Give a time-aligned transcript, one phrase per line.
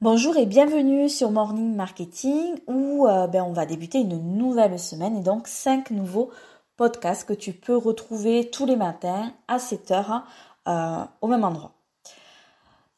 [0.00, 5.16] Bonjour et bienvenue sur Morning Marketing où euh, ben, on va débuter une nouvelle semaine
[5.16, 6.30] et donc cinq nouveaux
[6.76, 10.24] podcasts que tu peux retrouver tous les matins à 7 heures
[10.68, 11.72] euh, au même endroit.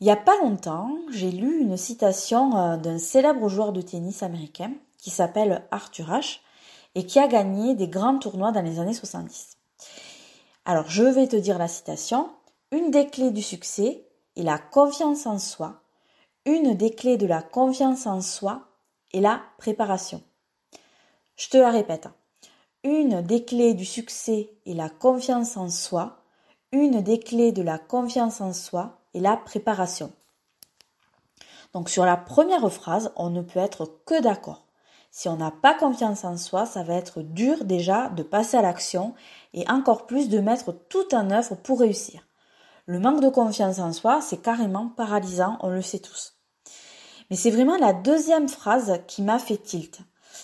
[0.00, 4.22] Il n'y a pas longtemps, j'ai lu une citation euh, d'un célèbre joueur de tennis
[4.22, 6.42] américain qui s'appelle Arthur Ashe
[6.96, 9.56] et qui a gagné des grands tournois dans les années 70.
[10.66, 12.28] Alors je vais te dire la citation.
[12.72, 14.04] Une des clés du succès
[14.36, 15.80] est la confiance en soi
[16.46, 18.62] une des clés de la confiance en soi
[19.12, 20.22] est la préparation.
[21.36, 22.08] Je te la répète.
[22.82, 26.22] Une des clés du succès est la confiance en soi.
[26.72, 30.12] Une des clés de la confiance en soi est la préparation.
[31.74, 34.64] Donc sur la première phrase, on ne peut être que d'accord.
[35.10, 38.62] Si on n'a pas confiance en soi, ça va être dur déjà de passer à
[38.62, 39.14] l'action
[39.52, 42.22] et encore plus de mettre tout en œuvre pour réussir.
[42.90, 46.40] Le manque de confiance en soi, c'est carrément paralysant, on le sait tous.
[47.30, 50.00] Mais c'est vraiment la deuxième phrase qui m'a fait tilt.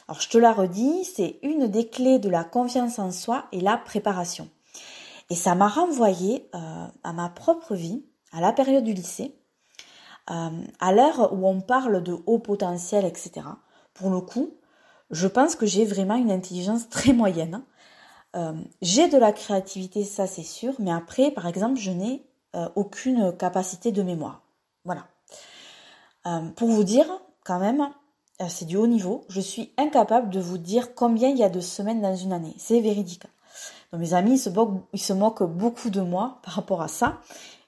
[0.06, 3.60] Alors je te la redis, c'est une des clés de la confiance en soi et
[3.60, 4.48] la préparation.
[5.28, 9.36] Et ça m'a renvoyé euh, à ma propre vie, à la période du lycée,
[10.30, 13.44] euh, à l'ère où on parle de haut potentiel, etc.
[13.92, 14.54] Pour le coup,
[15.10, 17.64] je pense que j'ai vraiment une intelligence très moyenne.
[18.36, 22.22] Euh, j'ai de la créativité, ça c'est sûr, mais après, par exemple, je n'ai
[22.74, 24.42] aucune capacité de mémoire.
[24.86, 25.06] Voilà.
[26.26, 27.06] Euh, pour vous dire,
[27.44, 27.88] quand même,
[28.40, 31.48] euh, c'est du haut niveau, je suis incapable de vous dire combien il y a
[31.48, 32.54] de semaines dans une année.
[32.58, 33.24] C'est véridique.
[33.92, 34.50] Donc mes amis, se,
[34.92, 37.20] ils se moquent beaucoup de moi par rapport à ça,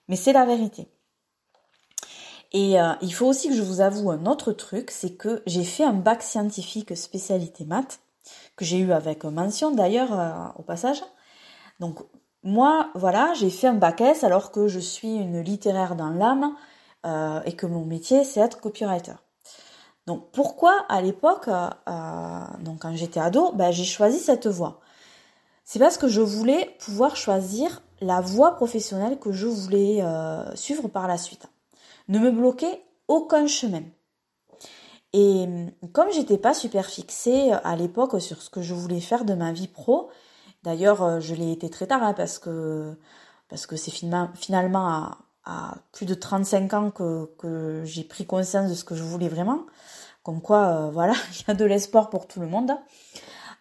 [0.09, 0.89] mais c'est la vérité.
[2.53, 5.65] Et euh, il faut aussi que je vous avoue un autre truc, c'est que j'ai
[5.65, 8.01] fait un bac scientifique spécialité maths,
[8.57, 11.03] que j'ai eu avec mention d'ailleurs au passage.
[11.79, 12.01] Donc
[12.43, 16.55] moi, voilà, j'ai fait un bac S alors que je suis une littéraire dans l'âme,
[17.07, 19.15] euh, et que mon métier c'est être copywriter.
[20.07, 24.81] Donc pourquoi à l'époque, euh, donc quand j'étais ado, ben, j'ai choisi cette voie?
[25.65, 30.89] C'est parce que je voulais pouvoir choisir la voie professionnelle que je voulais euh, suivre
[30.89, 31.47] par la suite.
[32.09, 33.83] Ne me bloquer aucun chemin.
[35.13, 35.47] Et
[35.93, 39.53] comme j'étais pas super fixée à l'époque sur ce que je voulais faire de ma
[39.53, 40.11] vie pro,
[40.69, 42.97] d'ailleurs je l'ai été très tard hein, parce que
[43.77, 49.03] c'est finalement à, plus de 35 ans que, j'ai pris conscience de ce que je
[49.03, 49.65] voulais vraiment.
[50.23, 52.73] Comme quoi, euh, voilà, il y a de l'espoir pour tout le monde.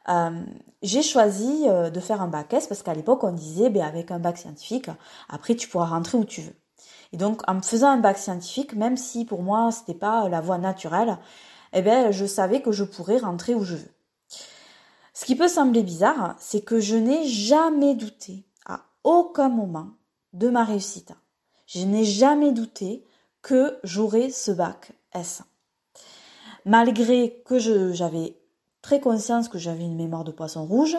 [0.10, 0.44] Euh,
[0.82, 4.12] j'ai choisi euh, de faire un bac S parce qu'à l'époque on disait ben, avec
[4.12, 4.90] un bac scientifique,
[5.30, 6.56] après tu pourras rentrer où tu veux.
[7.14, 10.58] Et donc en faisant un bac scientifique, même si pour moi c'était pas la voie
[10.58, 11.18] naturelle,
[11.74, 13.97] eh ben je savais que je pourrais rentrer où je veux.
[15.18, 19.94] Ce qui peut sembler bizarre, c'est que je n'ai jamais douté à aucun moment
[20.34, 21.14] de ma réussite
[21.66, 23.04] je n'ai jamais douté
[23.42, 25.42] que j'aurais ce bac S.
[26.66, 27.58] Malgré que
[27.94, 28.38] j'avais
[28.84, 30.96] très conscience que j'avais une mémoire de poisson rouge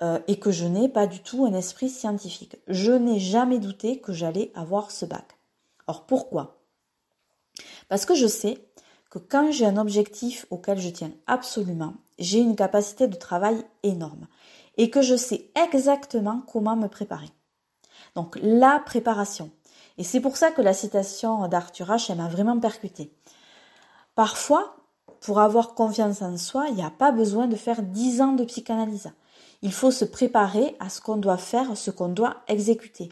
[0.00, 2.56] euh, et que je n'ai pas du tout un esprit scientifique.
[2.68, 5.38] Je n'ai jamais douté que j'allais avoir ce bac.
[5.86, 6.62] Or pourquoi?
[7.90, 8.66] Parce que je sais
[9.10, 14.26] que quand j'ai un objectif auquel je tiens absolument, j'ai une capacité de travail énorme
[14.76, 17.28] et que je sais exactement comment me préparer.
[18.14, 19.50] Donc la préparation,
[19.98, 22.14] et c'est pour ça que la citation d'Arthur H.
[22.14, 23.12] m'a vraiment percuté.
[24.14, 24.76] Parfois,
[25.20, 28.44] pour avoir confiance en soi, il n'y a pas besoin de faire dix ans de
[28.44, 29.12] psychanalyse.
[29.62, 33.10] Il faut se préparer à ce qu'on doit faire, ce qu'on doit exécuter.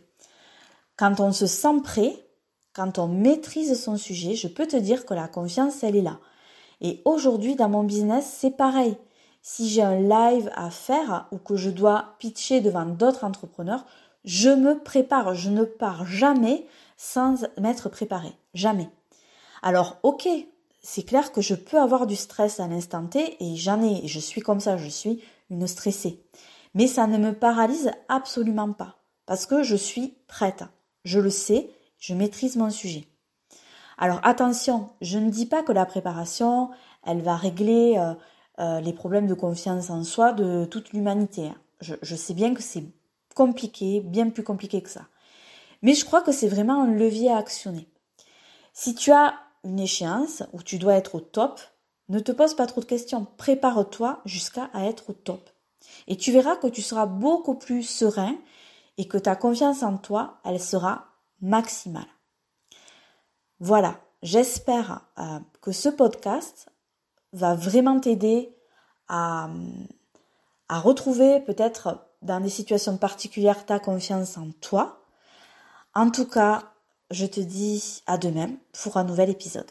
[0.97, 2.27] Quand on se sent prêt,
[2.73, 6.19] quand on maîtrise son sujet, je peux te dire que la confiance, elle est là.
[6.81, 8.97] Et aujourd'hui, dans mon business, c'est pareil.
[9.43, 13.87] Si j'ai un live à faire ou que je dois pitcher devant d'autres entrepreneurs,
[14.25, 18.91] je me prépare, je ne pars jamais sans m'être préparé, jamais.
[19.63, 20.29] Alors, ok,
[20.83, 24.19] c'est clair que je peux avoir du stress à l'instant T et j'en ai, je
[24.19, 26.23] suis comme ça, je suis une stressée.
[26.75, 30.65] Mais ça ne me paralyse absolument pas parce que je suis prête.
[31.05, 33.07] Je le sais, je maîtrise mon sujet.
[34.01, 36.71] Alors attention, je ne dis pas que la préparation,
[37.07, 38.15] elle va régler euh,
[38.59, 41.49] euh, les problèmes de confiance en soi de toute l'humanité.
[41.49, 41.57] Hein.
[41.83, 42.85] Je, je sais bien que c'est
[43.35, 45.03] compliqué, bien plus compliqué que ça.
[45.83, 47.89] Mais je crois que c'est vraiment un levier à actionner.
[48.73, 51.61] Si tu as une échéance où tu dois être au top,
[52.09, 53.27] ne te pose pas trop de questions.
[53.37, 55.51] Prépare-toi jusqu'à être au top.
[56.09, 58.35] Et tu verras que tu seras beaucoup plus serein
[58.97, 61.05] et que ta confiance en toi, elle sera
[61.43, 62.07] maximale.
[63.61, 66.71] Voilà, j'espère euh, que ce podcast
[67.35, 68.55] va vraiment t'aider
[69.09, 69.51] à,
[70.71, 75.05] à retrouver peut-être dans des situations particulières ta confiance en toi.
[75.95, 76.73] En tout cas,
[77.11, 78.51] je te dis à demain
[78.83, 79.71] pour un nouvel épisode.